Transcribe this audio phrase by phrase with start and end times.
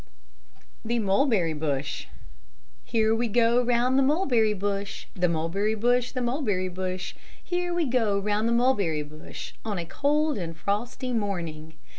[0.83, 2.07] THE MULBERRY BUSH
[2.83, 7.85] Here we go round the mulberry bush, The mulberry bush, the mulberry bush, Here we
[7.85, 9.53] go round the mulberry bush.
[9.63, 11.75] On a cold and frosty morning.